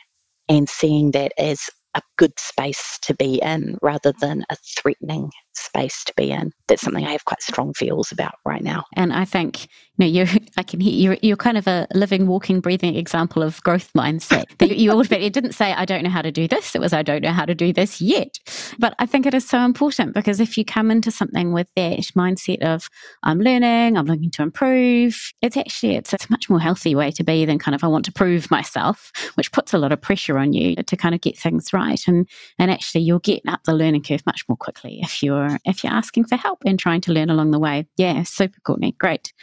[0.47, 1.61] and seeing that as
[1.95, 5.29] a good space to be in rather than a threatening
[5.59, 6.51] space to be in.
[6.67, 8.83] That's something I have quite strong feels about right now.
[8.95, 9.67] And I think you
[9.99, 10.25] know you
[10.57, 14.45] I can hear you're you're kind of a living, walking, breathing example of growth mindset.
[14.61, 16.75] you it didn't say I don't know how to do this.
[16.75, 18.37] It was I don't know how to do this yet.
[18.77, 21.99] But I think it is so important because if you come into something with that
[22.15, 22.89] mindset of
[23.23, 27.11] I'm learning, I'm looking to improve, it's actually it's, it's a much more healthy way
[27.11, 30.01] to be than kind of I want to prove myself, which puts a lot of
[30.01, 32.01] pressure on you to kind of get things right.
[32.07, 35.83] And and actually you'll get up the learning curve much more quickly if you're if
[35.83, 37.87] you're asking for help and trying to learn along the way.
[37.97, 38.95] Yeah, super, Courtney.
[38.99, 39.33] Great.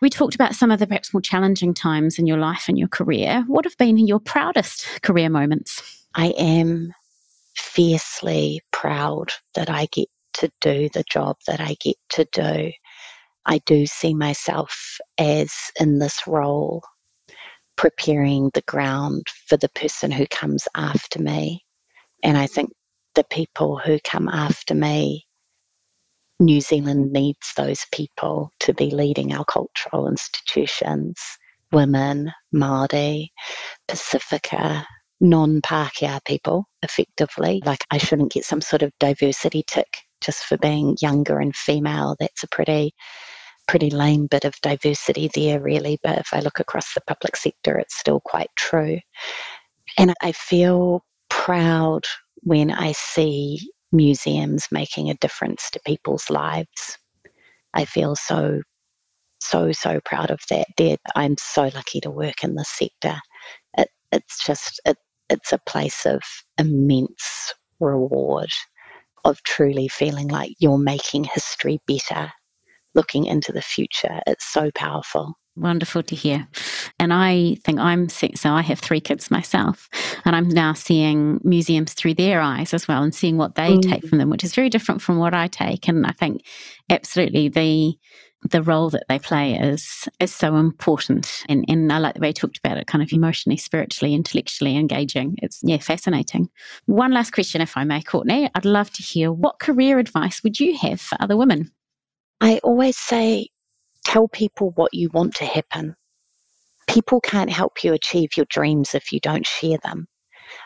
[0.00, 2.88] We talked about some of the perhaps more challenging times in your life and your
[2.88, 3.44] career.
[3.46, 5.82] What have been your proudest career moments?
[6.14, 6.92] I am
[7.56, 12.72] fiercely proud that I get to do the job that I get to do.
[13.46, 16.82] I do see myself as in this role
[17.76, 21.64] preparing the ground for the person who comes after me.
[22.22, 22.70] And I think
[23.14, 25.26] the people who come after me
[26.40, 31.20] New Zealand needs those people to be leading our cultural institutions
[31.72, 33.28] women, Māori,
[33.88, 34.84] Pasifika,
[35.20, 37.62] non Pākehā people, effectively.
[37.64, 42.16] Like, I shouldn't get some sort of diversity tick just for being younger and female.
[42.18, 42.92] That's a pretty
[43.68, 45.98] pretty lame bit of diversity there, really.
[46.02, 48.98] But if I look across the public sector, it's still quite true.
[49.96, 52.04] And I feel proud
[52.42, 53.60] when I see
[53.92, 56.98] museums making a difference to people's lives.
[57.74, 58.62] I feel so,
[59.40, 60.66] so, so proud of that.
[60.76, 63.18] There, I'm so lucky to work in this sector.
[63.76, 64.96] It, it's just, it,
[65.28, 66.20] it's a place of
[66.58, 68.50] immense reward,
[69.24, 72.32] of truly feeling like you're making history better,
[72.94, 74.20] looking into the future.
[74.26, 75.34] It's so powerful.
[75.56, 76.46] Wonderful to hear.
[76.98, 79.88] and I think I'm so I have three kids myself,
[80.24, 83.82] and I'm now seeing museums through their eyes as well, and seeing what they mm.
[83.82, 85.88] take from them, which is very different from what I take.
[85.88, 86.44] And I think
[86.88, 87.98] absolutely the
[88.48, 91.44] the role that they play is is so important.
[91.48, 94.76] And and I like the way you talked about it, kind of emotionally, spiritually, intellectually
[94.76, 95.36] engaging.
[95.42, 96.48] It's yeah, fascinating.
[96.86, 98.48] One last question, if I may, Courtney.
[98.54, 101.70] I'd love to hear what career advice would you have for other women?
[102.40, 103.48] I always say
[104.04, 105.94] tell people what you want to happen.
[106.88, 110.06] People can't help you achieve your dreams if you don't share them.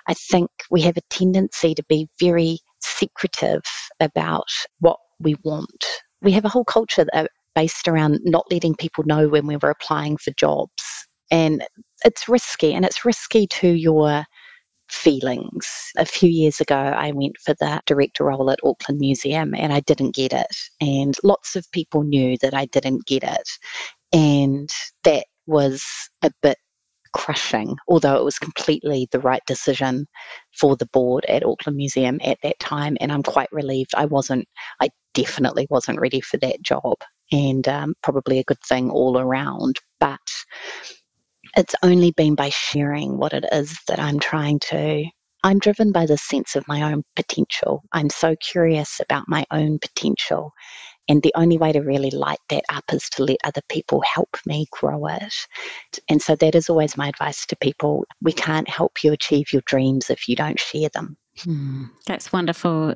[0.06, 3.62] I think we have a tendency to be very secretive
[4.00, 4.48] about
[4.80, 5.84] what we want.
[6.22, 9.56] We have a whole culture that uh, based around not letting people know when we
[9.56, 10.82] were applying for jobs.
[11.30, 11.64] And
[12.04, 14.24] it's risky, and it's risky to your
[14.88, 15.66] feelings.
[15.96, 19.80] A few years ago, I went for the director role at Auckland Museum and I
[19.80, 20.56] didn't get it.
[20.80, 23.48] And lots of people knew that I didn't get it.
[24.12, 24.70] And
[25.04, 25.84] that was
[26.22, 26.58] a bit
[27.12, 30.06] crushing, although it was completely the right decision
[30.58, 32.96] for the board at Auckland Museum at that time.
[33.00, 34.46] And I'm quite relieved I wasn't,
[34.80, 36.96] I definitely wasn't ready for that job
[37.32, 39.78] and um, probably a good thing all around.
[40.00, 40.20] But
[41.56, 45.04] it's only been by sharing what it is that I'm trying to.
[45.42, 47.82] I'm driven by the sense of my own potential.
[47.92, 50.52] I'm so curious about my own potential.
[51.06, 54.38] And the only way to really light that up is to let other people help
[54.46, 55.34] me grow it.
[56.08, 58.06] And so that is always my advice to people.
[58.22, 61.18] We can't help you achieve your dreams if you don't share them.
[61.42, 62.94] Hmm, that's wonderful.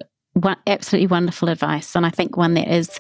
[0.66, 1.94] Absolutely wonderful advice.
[1.94, 2.98] And I think one that is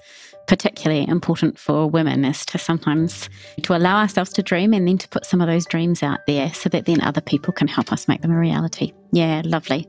[0.48, 3.28] particularly important for women is to sometimes
[3.62, 6.52] to allow ourselves to dream and then to put some of those dreams out there
[6.54, 8.92] so that then other people can help us make them a reality.
[9.12, 9.86] Yeah, lovely.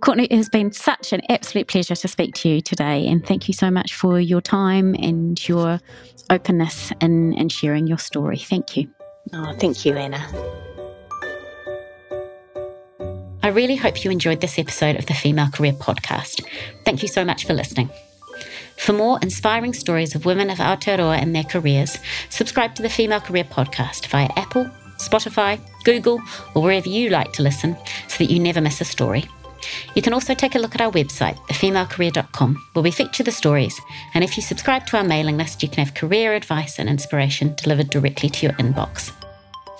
[0.00, 3.48] Courtney, it has been such an absolute pleasure to speak to you today and thank
[3.48, 5.80] you so much for your time and your
[6.30, 8.38] openness in, in sharing your story.
[8.38, 8.88] Thank you.
[9.32, 10.22] Oh, thank you, Anna.
[13.42, 16.44] I really hope you enjoyed this episode of the Female Career Podcast.
[16.84, 17.90] Thank you so much for listening.
[18.76, 21.98] For more inspiring stories of women of Aotearoa and their careers,
[22.28, 24.68] subscribe to the Female Career Podcast via Apple,
[24.98, 26.20] Spotify, Google,
[26.54, 27.76] or wherever you like to listen
[28.08, 29.24] so that you never miss a story.
[29.94, 33.80] You can also take a look at our website, thefemalecareer.com, where we feature the stories.
[34.12, 37.54] And if you subscribe to our mailing list, you can have career advice and inspiration
[37.56, 39.12] delivered directly to your inbox.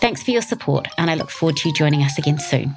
[0.01, 2.77] Thanks for your support, and I look forward to you joining us again soon.